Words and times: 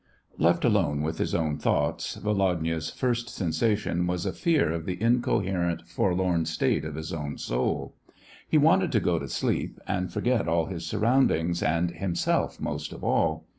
Left 0.39 0.65
alone 0.65 1.03
with 1.03 1.19
his 1.19 1.35
own 1.35 1.59
thoughts, 1.59 2.15
Volodya's 2.15 2.89
first 2.89 3.29
sensation 3.29 4.07
was 4.07 4.25
a 4.25 4.33
fear 4.33 4.71
of 4.71 4.87
the 4.87 4.99
incoherent, 4.99 5.83
for 5.87 6.15
lorn 6.15 6.45
state 6.45 6.83
of 6.85 6.95
his 6.95 7.13
own 7.13 7.37
soul. 7.37 7.93
He 8.49 8.57
wanted 8.57 8.91
to 8.93 8.99
go 8.99 9.19
to 9.19 9.27
sleep, 9.29 9.79
and 9.87 10.11
forget 10.11 10.47
all 10.47 10.65
his 10.65 10.87
surroundings, 10.87 11.61
and 11.61 11.91
himself 11.91 12.59
most 12.59 12.93
of 12.93 13.03
all. 13.03 13.45